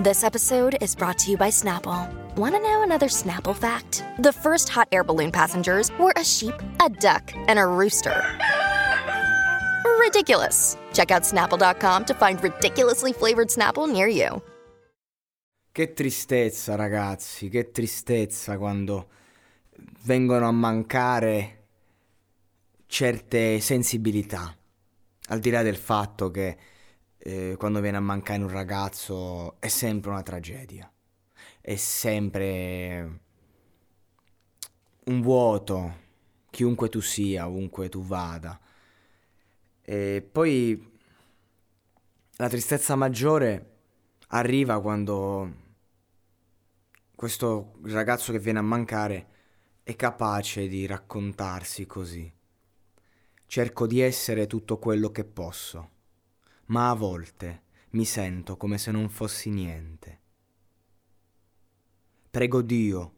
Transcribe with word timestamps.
This 0.00 0.22
episode 0.22 0.76
is 0.80 0.94
brought 0.94 1.18
to 1.18 1.30
you 1.32 1.36
by 1.36 1.50
Snapple. 1.50 2.08
Want 2.36 2.54
to 2.54 2.60
know 2.60 2.84
another 2.84 3.08
Snapple 3.08 3.52
fact? 3.52 4.04
The 4.20 4.32
first 4.32 4.68
hot 4.68 4.86
air 4.92 5.02
balloon 5.02 5.32
passengers 5.32 5.90
were 5.98 6.12
a 6.14 6.22
sheep, 6.22 6.54
a 6.80 6.88
duck, 6.88 7.32
and 7.48 7.58
a 7.58 7.66
rooster. 7.66 8.22
Ridiculous. 9.98 10.76
Check 10.92 11.10
out 11.10 11.24
snapple.com 11.24 12.04
to 12.04 12.14
find 12.14 12.40
ridiculously 12.40 13.12
flavored 13.12 13.48
Snapple 13.48 13.90
near 13.90 14.06
you. 14.06 14.40
Che 15.72 15.92
tristezza, 15.92 16.76
ragazzi, 16.76 17.48
che 17.48 17.72
tristezza 17.72 18.56
quando 18.56 19.08
vengono 20.04 20.46
a 20.46 20.52
mancare 20.52 21.64
certe 22.86 23.58
sensibilità. 23.58 24.56
Al 25.30 25.40
di 25.40 25.50
là 25.50 25.64
del 25.64 25.76
fatto 25.76 26.30
che 26.30 26.56
eh, 27.18 27.56
quando 27.58 27.80
viene 27.80 27.96
a 27.96 28.00
mancare 28.00 28.42
un 28.42 28.48
ragazzo 28.48 29.60
è 29.60 29.68
sempre 29.68 30.10
una 30.10 30.22
tragedia, 30.22 30.90
è 31.60 31.76
sempre 31.76 33.20
un 35.04 35.20
vuoto, 35.20 36.06
chiunque 36.50 36.88
tu 36.88 37.00
sia, 37.00 37.48
ovunque 37.48 37.88
tu 37.88 38.02
vada. 38.02 38.58
E 39.82 40.26
poi 40.30 40.98
la 42.36 42.48
tristezza 42.48 42.94
maggiore 42.94 43.76
arriva 44.28 44.80
quando 44.80 45.66
questo 47.14 47.78
ragazzo 47.84 48.30
che 48.32 48.38
viene 48.38 48.60
a 48.60 48.62
mancare 48.62 49.26
è 49.82 49.96
capace 49.96 50.68
di 50.68 50.86
raccontarsi 50.86 51.86
così. 51.86 52.32
Cerco 53.46 53.86
di 53.86 54.00
essere 54.00 54.46
tutto 54.46 54.78
quello 54.78 55.10
che 55.10 55.24
posso 55.24 55.96
ma 56.68 56.90
a 56.90 56.94
volte 56.94 57.62
mi 57.90 58.04
sento 58.04 58.56
come 58.56 58.78
se 58.78 58.90
non 58.90 59.08
fossi 59.08 59.50
niente. 59.50 60.20
Prego 62.30 62.62
Dio, 62.62 63.14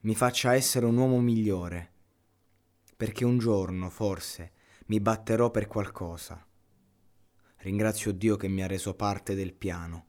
mi 0.00 0.14
faccia 0.14 0.54
essere 0.54 0.86
un 0.86 0.96
uomo 0.96 1.20
migliore, 1.20 1.90
perché 2.96 3.24
un 3.24 3.38
giorno, 3.38 3.88
forse, 3.88 4.52
mi 4.86 5.00
batterò 5.00 5.50
per 5.50 5.66
qualcosa. 5.66 6.44
Ringrazio 7.58 8.12
Dio 8.12 8.36
che 8.36 8.48
mi 8.48 8.62
ha 8.62 8.66
reso 8.66 8.94
parte 8.94 9.34
del 9.34 9.54
piano. 9.54 10.06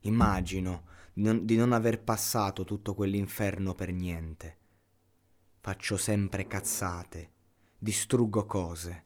Immagino 0.00 0.88
di 1.12 1.56
non, 1.56 1.72
aver 1.72 2.02
passato 2.02 2.64
tutto 2.64 2.94
quell'inferno 2.94 3.74
per 3.74 3.92
niente. 3.92 4.58
Faccio 5.60 5.96
sempre 5.96 6.46
cazzate, 6.46 7.30
distruggo 7.78 8.46
cose. 8.46 9.04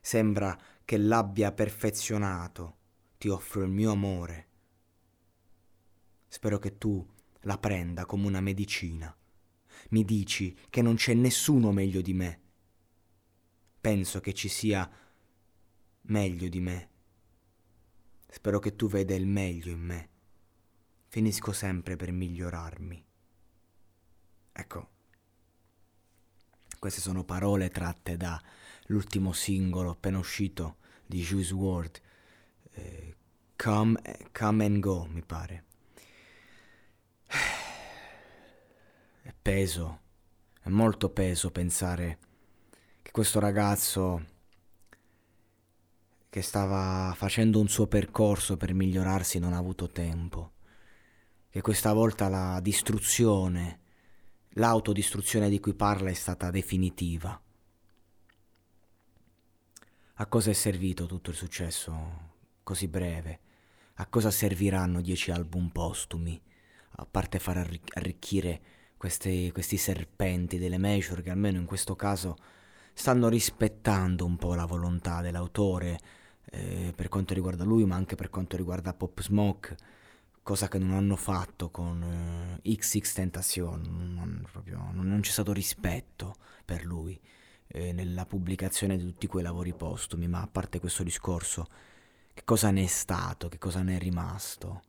Sembra 0.00 0.56
che 0.84 0.96
l'abbia 0.96 1.52
perfezionato, 1.52 2.76
ti 3.18 3.28
offro 3.28 3.62
il 3.62 3.70
mio 3.70 3.92
amore. 3.92 4.48
Spero 6.28 6.58
che 6.58 6.78
tu 6.78 7.06
la 7.42 7.58
prenda 7.58 8.04
come 8.06 8.26
una 8.26 8.40
medicina. 8.40 9.14
Mi 9.90 10.04
dici 10.04 10.56
che 10.70 10.82
non 10.82 10.94
c'è 10.94 11.14
nessuno 11.14 11.72
meglio 11.72 12.00
di 12.00 12.14
me. 12.14 12.40
Penso 13.80 14.20
che 14.20 14.32
ci 14.32 14.48
sia 14.48 14.88
meglio 16.02 16.48
di 16.48 16.60
me. 16.60 16.90
Spero 18.28 18.58
che 18.58 18.76
tu 18.76 18.88
veda 18.88 19.14
il 19.14 19.26
meglio 19.26 19.70
in 19.70 19.80
me. 19.80 20.08
Finisco 21.08 21.52
sempre 21.52 21.96
per 21.96 22.12
migliorarmi. 22.12 23.04
Ecco, 24.52 24.90
queste 26.78 27.00
sono 27.00 27.24
parole 27.24 27.68
tratte 27.68 28.16
dall'ultimo 28.86 29.32
singolo 29.32 29.90
appena 29.90 30.18
uscito 30.18 30.76
di 31.06 31.20
Juice 31.20 31.54
WRLD, 31.54 32.00
eh, 32.72 33.16
come, 33.56 34.00
come 34.32 34.64
and 34.64 34.78
Go, 34.80 35.06
mi 35.06 35.22
pare. 35.22 35.64
È 39.22 39.32
peso, 39.40 40.00
è 40.60 40.68
molto 40.68 41.10
peso 41.10 41.50
pensare 41.50 42.18
che 43.02 43.10
questo 43.10 43.38
ragazzo 43.38 44.26
che 46.28 46.42
stava 46.42 47.12
facendo 47.14 47.60
un 47.60 47.68
suo 47.68 47.86
percorso 47.86 48.56
per 48.56 48.72
migliorarsi 48.72 49.38
non 49.38 49.52
ha 49.52 49.58
avuto 49.58 49.90
tempo, 49.90 50.52
che 51.50 51.60
questa 51.60 51.92
volta 51.92 52.28
la 52.28 52.58
distruzione, 52.60 53.80
l'autodistruzione 54.54 55.50
di 55.50 55.60
cui 55.60 55.74
parla 55.74 56.08
è 56.08 56.14
stata 56.14 56.50
definitiva. 56.50 57.38
A 60.16 60.26
cosa 60.26 60.50
è 60.50 60.52
servito 60.52 61.06
tutto 61.06 61.30
il 61.30 61.36
successo 61.36 62.30
così 62.62 62.86
breve? 62.86 63.40
A 63.94 64.06
cosa 64.06 64.30
serviranno 64.30 65.00
dieci 65.00 65.30
album 65.30 65.70
postumi? 65.70 66.38
A 66.96 67.06
parte 67.10 67.38
far 67.38 67.66
arricchire 67.94 68.60
questi, 68.98 69.50
questi 69.52 69.78
serpenti 69.78 70.58
delle 70.58 70.76
major 70.76 71.22
che 71.22 71.30
almeno 71.30 71.58
in 71.58 71.64
questo 71.64 71.96
caso 71.96 72.36
stanno 72.92 73.28
rispettando 73.28 74.26
un 74.26 74.36
po' 74.36 74.54
la 74.54 74.66
volontà 74.66 75.22
dell'autore 75.22 75.98
eh, 76.50 76.92
per 76.94 77.08
quanto 77.08 77.32
riguarda 77.32 77.64
lui, 77.64 77.86
ma 77.86 77.96
anche 77.96 78.14
per 78.14 78.28
quanto 78.28 78.58
riguarda 78.58 78.92
Pop 78.92 79.18
Smoke, 79.22 79.76
cosa 80.42 80.68
che 80.68 80.78
non 80.78 80.92
hanno 80.92 81.16
fatto 81.16 81.70
con 81.70 82.60
eh, 82.62 82.76
XX 82.76 83.12
Tentacion, 83.14 83.80
non, 84.14 84.46
non 84.92 85.20
c'è 85.20 85.30
stato 85.30 85.54
rispetto 85.54 86.34
per 86.66 86.84
lui 86.84 87.18
eh, 87.72 87.92
nella 87.92 88.26
pubblicazione 88.26 88.96
di 88.96 89.04
tutti 89.04 89.26
quei 89.26 89.42
lavori 89.42 89.72
postumi, 89.72 90.28
ma 90.28 90.42
a 90.42 90.46
parte 90.46 90.78
questo 90.78 91.02
discorso, 91.02 91.66
che 92.34 92.44
cosa 92.44 92.70
ne 92.70 92.84
è 92.84 92.86
stato, 92.86 93.48
che 93.48 93.58
cosa 93.58 93.82
ne 93.82 93.96
è 93.96 93.98
rimasto? 93.98 94.82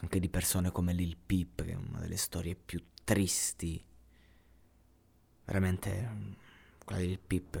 Anche 0.00 0.20
di 0.20 0.28
persone 0.28 0.70
come 0.70 0.92
Lil 0.92 1.16
Peep, 1.16 1.64
che 1.64 1.72
è 1.72 1.76
una 1.76 2.00
delle 2.00 2.18
storie 2.18 2.54
più 2.54 2.82
tristi. 3.04 3.82
Veramente, 5.46 6.36
quella 6.84 7.00
di 7.00 7.08
Lil 7.08 7.20
Peep 7.20 7.58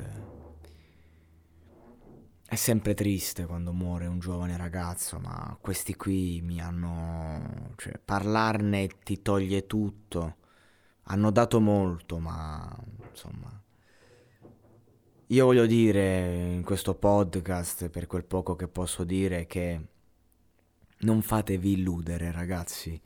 è 2.48 2.54
sempre 2.54 2.94
triste 2.94 3.46
quando 3.46 3.72
muore 3.72 4.06
un 4.06 4.18
giovane 4.18 4.56
ragazzo, 4.56 5.18
ma 5.18 5.56
questi 5.60 5.96
qui 5.96 6.40
mi 6.42 6.60
hanno... 6.60 7.72
cioè, 7.76 7.98
parlarne 7.98 8.88
ti 9.02 9.22
toglie 9.22 9.66
tutto. 9.66 10.36
Hanno 11.04 11.30
dato 11.30 11.60
molto, 11.60 12.18
ma 12.18 12.76
insomma 13.08 13.64
io 15.30 15.44
voglio 15.44 15.66
dire 15.66 16.52
in 16.52 16.62
questo 16.62 16.94
podcast, 16.94 17.88
per 17.88 18.06
quel 18.06 18.24
poco 18.24 18.54
che 18.54 18.68
posso 18.68 19.02
dire, 19.02 19.46
che 19.46 19.80
non 20.98 21.20
fatevi 21.20 21.72
illudere, 21.72 22.30
ragazzi. 22.30 23.00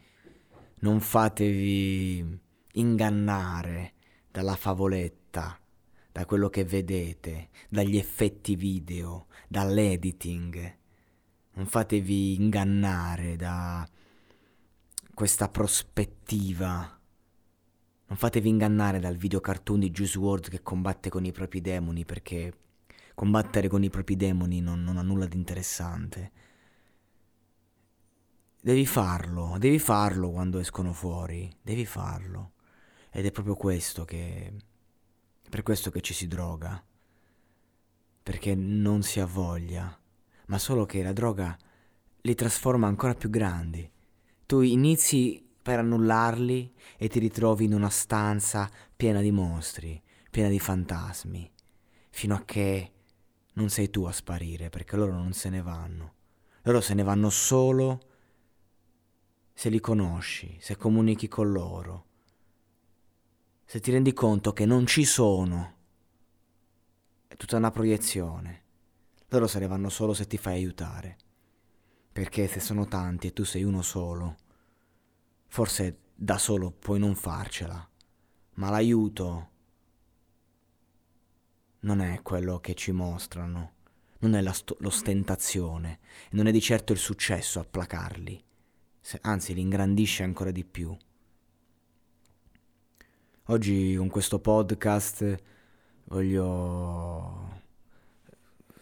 Non 0.81 1.01
fatevi 1.01 2.39
ingannare 2.73 3.95
dalla 4.31 4.55
favoletta, 4.55 5.59
da 6.13 6.27
quello 6.27 6.51
che 6.51 6.63
vedete, 6.63 7.49
dagli 7.71 7.97
effetti 7.97 8.55
video, 8.55 9.29
dall'editing. 9.49 10.77
Non 11.53 11.67
fatevi 11.67 12.35
ingannare 12.35 13.37
da 13.37 13.89
questa 15.15 15.49
prospettiva 15.49 17.00
non 18.11 18.19
fatevi 18.19 18.49
ingannare 18.49 18.99
dal 18.99 19.17
video 19.17 19.41
cartoon 19.41 19.79
di 19.79 19.91
Juice 19.93 20.19
WRLD 20.19 20.49
che 20.49 20.63
combatte 20.63 21.09
con 21.09 21.25
i 21.25 21.31
propri 21.31 21.61
demoni 21.61 22.05
perché 22.05 22.53
combattere 23.15 23.69
con 23.69 23.85
i 23.85 23.89
propri 23.89 24.17
demoni 24.17 24.61
non, 24.61 24.83
non 24.83 24.97
ha 24.97 25.03
nulla 25.03 25.27
di 25.27 25.37
interessante. 25.37 26.33
Devi 28.61 28.85
farlo, 28.85 29.55
devi 29.59 29.79
farlo 29.79 30.33
quando 30.33 30.59
escono 30.59 30.93
fuori, 30.93 31.49
devi 31.63 31.87
farlo. 31.87 32.55
Ed 33.13 33.27
è 33.27 33.31
proprio 33.31 33.55
questo 33.55 34.05
che... 34.05 34.55
per 35.49 35.63
questo 35.63 35.93
che 35.93 36.01
ci 36.01 36.13
si 36.13 36.27
droga. 36.27 36.83
Perché 38.25 38.57
non 38.57 39.03
si 39.03 39.21
ha 39.21 39.27
voglia, 39.27 39.97
ma 40.47 40.59
solo 40.59 40.85
che 40.85 41.05
la 41.05 41.13
droga 41.13 41.57
li 42.23 42.35
trasforma 42.35 42.89
ancora 42.89 43.15
più 43.15 43.31
grandi. 43.31 43.89
Tu 44.47 44.63
inizi 44.63 45.50
per 45.63 45.79
annullarli 45.79 46.75
e 46.97 47.09
ti 47.09 47.19
ritrovi 47.19 47.65
in 47.65 47.75
una 47.75 47.91
stanza 47.91 48.71
piena 48.97 49.21
di 49.21 49.31
mostri, 49.31 50.01
piena 50.31 50.49
di 50.49 50.59
fantasmi, 50.59 51.51
fino 52.11 52.35
a 52.35 52.43
che 52.45 52.93
non 53.55 53.69
sei 53.69 53.91
tu 53.91 54.05
a 54.05 54.13
sparire, 54.13 54.71
perché 54.71 54.97
loro 54.97 55.13
non 55.13 55.33
se 55.33 55.49
ne 55.49 55.63
vanno. 55.63 56.15
Loro 56.63 56.81
se 56.81 56.95
ne 56.95 57.03
vanno 57.03 57.31
solo 57.31 58.01
se 59.53 59.69
li 59.69 59.81
conosci, 59.81 60.57
se 60.61 60.77
comunichi 60.77 61.29
con 61.29 61.53
loro, 61.53 62.07
se 63.71 63.79
ti 63.79 63.93
rendi 63.93 64.13
conto 64.13 64.53
che 64.53 64.67
non 64.67 64.87
ci 64.87 65.05
sono. 65.05 65.75
È 67.29 67.37
tutta 67.37 67.57
una 67.57 67.71
proiezione. 67.71 68.63
Loro 69.29 69.47
se 69.47 69.61
ne 69.61 69.69
vanno 69.69 69.89
solo 69.91 70.13
se 70.13 70.27
ti 70.27 70.37
fai 70.39 70.55
aiutare. 70.55 71.17
Perché 72.11 72.49
se 72.49 72.59
sono 72.59 72.87
tanti 72.87 73.29
e 73.29 73.33
tu 73.33 73.45
sei 73.45 73.63
uno 73.63 73.83
solo, 73.83 74.37
forse 75.51 75.99
da 76.15 76.39
solo 76.39 76.71
puoi 76.71 77.01
non 77.01 77.17
farcela, 77.17 77.87
ma 78.55 78.71
l'aiuto 78.71 79.49
non 81.81 82.01
è 82.01 82.23
quello 82.23 82.61
che 82.61 82.75
ci 82.75 82.93
mostrano, 82.93 83.73
non 84.21 84.35
è 84.35 84.53
sto- 84.53 84.77
l'ostentazione, 84.79 85.99
non 86.31 86.47
è 86.47 86.53
di 86.53 86.61
certo 86.61 86.93
il 86.93 86.99
successo 86.99 87.59
a 87.59 87.65
placarli, 87.65 88.41
anzi 89.23 89.53
li 89.53 89.61
ingrandisce 89.61 90.23
ancora 90.23 90.53
di 90.53 90.65
più. 90.65 90.97
Oggi 93.47 93.97
con 93.97 94.09
questo 94.09 94.39
podcast 94.39 95.43
voglio 96.05 97.63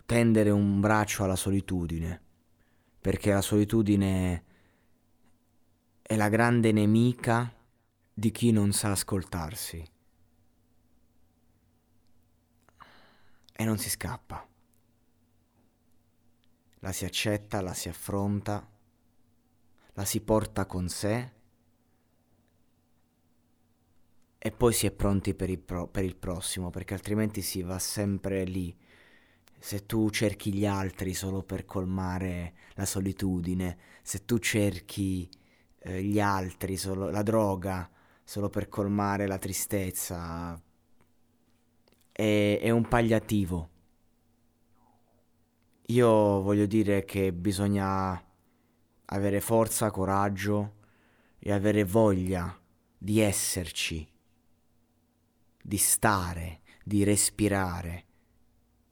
tendere 0.04 0.50
un 0.50 0.80
braccio 0.80 1.24
alla 1.24 1.36
solitudine, 1.36 2.20
perché 3.00 3.32
la 3.32 3.40
solitudine 3.40 4.44
è 6.10 6.16
la 6.16 6.30
grande 6.30 6.72
nemica 6.72 7.54
di 8.14 8.30
chi 8.30 8.50
non 8.50 8.72
sa 8.72 8.92
ascoltarsi 8.92 9.86
e 13.52 13.64
non 13.66 13.76
si 13.76 13.90
scappa. 13.90 14.48
La 16.78 16.92
si 16.92 17.04
accetta, 17.04 17.60
la 17.60 17.74
si 17.74 17.90
affronta, 17.90 18.66
la 19.92 20.04
si 20.06 20.22
porta 20.22 20.64
con 20.64 20.88
sé 20.88 21.32
e 24.38 24.50
poi 24.50 24.72
si 24.72 24.86
è 24.86 24.90
pronti 24.90 25.34
per 25.34 25.50
il, 25.50 25.58
pro- 25.58 25.88
per 25.88 26.04
il 26.04 26.16
prossimo, 26.16 26.70
perché 26.70 26.94
altrimenti 26.94 27.42
si 27.42 27.60
va 27.60 27.78
sempre 27.78 28.44
lì 28.44 28.74
se 29.58 29.84
tu 29.84 30.08
cerchi 30.08 30.54
gli 30.54 30.64
altri 30.64 31.12
solo 31.12 31.42
per 31.42 31.66
colmare 31.66 32.54
la 32.76 32.86
solitudine, 32.86 33.76
se 34.00 34.24
tu 34.24 34.38
cerchi 34.38 35.28
eh, 35.80 36.02
gli 36.02 36.20
altri, 36.20 36.76
solo, 36.76 37.10
la 37.10 37.22
droga, 37.22 37.88
solo 38.24 38.48
per 38.48 38.68
colmare 38.68 39.26
la 39.26 39.38
tristezza, 39.38 40.60
è, 42.12 42.58
è 42.60 42.70
un 42.70 42.86
pagliativo. 42.88 43.70
Io 45.86 46.42
voglio 46.42 46.66
dire 46.66 47.04
che 47.04 47.32
bisogna 47.32 48.22
avere 49.06 49.40
forza, 49.40 49.90
coraggio 49.90 50.74
e 51.38 51.52
avere 51.52 51.84
voglia 51.84 52.54
di 52.98 53.20
esserci, 53.20 54.06
di 55.62 55.76
stare, 55.76 56.60
di 56.84 57.04
respirare 57.04 58.04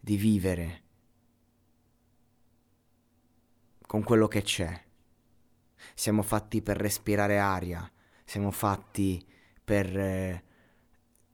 di 0.06 0.16
vivere 0.16 0.82
con 3.80 4.04
quello 4.04 4.28
che 4.28 4.42
c'è. 4.42 4.85
Siamo 5.94 6.22
fatti 6.22 6.62
per 6.62 6.76
respirare 6.76 7.38
aria, 7.38 7.90
siamo 8.24 8.50
fatti 8.50 9.24
per 9.62 9.98
eh, 9.98 10.44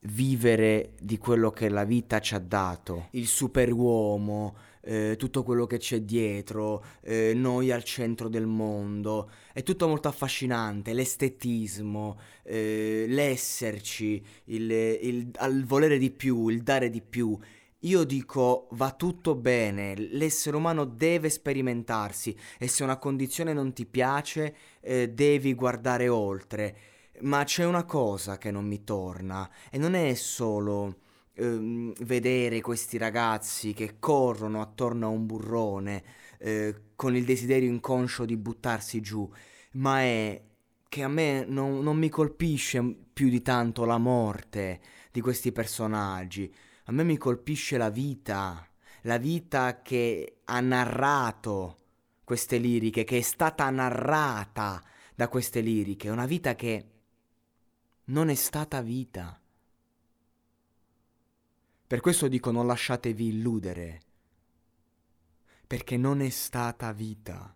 vivere 0.01 0.93
di 0.99 1.17
quello 1.17 1.51
che 1.51 1.69
la 1.69 1.83
vita 1.83 2.19
ci 2.19 2.35
ha 2.35 2.39
dato. 2.39 3.07
Il 3.11 3.27
superuomo, 3.27 4.55
eh, 4.81 5.15
tutto 5.17 5.43
quello 5.43 5.65
che 5.65 5.77
c'è 5.77 6.01
dietro, 6.01 6.83
eh, 7.01 7.33
noi 7.35 7.71
al 7.71 7.83
centro 7.83 8.27
del 8.27 8.45
mondo. 8.45 9.29
È 9.53 9.63
tutto 9.63 9.87
molto 9.87 10.07
affascinante, 10.07 10.93
l'estetismo, 10.93 12.19
eh, 12.43 13.05
l'esserci, 13.07 14.23
il, 14.45 14.71
il, 14.71 15.31
il 15.41 15.65
volere 15.65 15.97
di 15.97 16.11
più, 16.11 16.49
il 16.49 16.63
dare 16.63 16.89
di 16.89 17.01
più. 17.01 17.37
Io 17.83 18.05
dico 18.05 18.67
va 18.71 18.91
tutto 18.91 19.35
bene, 19.35 19.93
l'essere 19.95 20.55
umano 20.55 20.85
deve 20.85 21.29
sperimentarsi 21.29 22.35
e 22.57 22.69
se 22.69 22.81
una 22.83 22.97
condizione 22.97 23.51
non 23.51 23.73
ti 23.73 23.85
piace 23.85 24.55
eh, 24.79 25.09
devi 25.09 25.53
guardare 25.53 26.07
oltre. 26.07 26.77
Ma 27.21 27.43
c'è 27.43 27.65
una 27.65 27.83
cosa 27.83 28.37
che 28.37 28.51
non 28.51 28.65
mi 28.65 28.85
torna 28.85 29.49
e 29.69 29.77
non 29.77 29.95
è 29.95 30.13
solo 30.13 30.99
ehm, 31.33 31.93
vedere 32.05 32.61
questi 32.61 32.97
ragazzi 32.97 33.73
che 33.73 33.97
corrono 33.99 34.61
attorno 34.61 35.07
a 35.07 35.09
un 35.09 35.25
burrone 35.25 36.03
eh, 36.39 36.75
con 36.95 37.17
il 37.17 37.25
desiderio 37.25 37.69
inconscio 37.69 38.23
di 38.23 38.37
buttarsi 38.37 39.01
giù, 39.01 39.29
ma 39.73 39.99
è 39.99 40.41
che 40.87 41.03
a 41.03 41.09
me 41.09 41.43
non, 41.45 41.81
non 41.83 41.97
mi 41.97 42.09
colpisce 42.09 42.81
più 43.11 43.27
di 43.27 43.41
tanto 43.41 43.83
la 43.83 43.97
morte 43.97 44.79
di 45.11 45.19
questi 45.19 45.51
personaggi 45.51 46.53
a 46.85 46.91
me 46.91 47.03
mi 47.03 47.17
colpisce 47.17 47.77
la 47.77 47.89
vita, 47.89 48.67
la 49.03 49.17
vita 49.17 49.81
che 49.81 50.39
ha 50.43 50.59
narrato 50.59 51.79
queste 52.23 52.57
liriche, 52.57 53.03
che 53.03 53.17
è 53.17 53.21
stata 53.21 53.69
narrata 53.69 54.83
da 55.15 55.27
queste 55.27 55.61
liriche, 55.61 56.09
una 56.09 56.25
vita 56.25 56.55
che 56.55 56.87
non 58.05 58.29
è 58.29 58.35
stata 58.35 58.81
vita. 58.81 59.39
Per 61.87 62.01
questo 62.01 62.27
dico 62.27 62.51
non 62.51 62.67
lasciatevi 62.67 63.27
illudere, 63.27 64.01
perché 65.67 65.95
non 65.95 66.21
è 66.21 66.29
stata 66.29 66.91
vita. 66.91 67.55